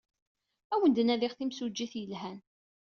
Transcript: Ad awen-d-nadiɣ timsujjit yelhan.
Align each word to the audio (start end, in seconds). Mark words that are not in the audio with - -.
Ad 0.73 0.73
awen-d-nadiɣ 0.79 1.31
timsujjit 1.33 1.93
yelhan. 1.99 2.39